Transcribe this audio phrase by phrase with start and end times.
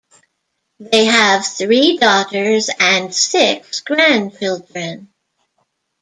[0.79, 5.13] They have three daughters and six grandchildren.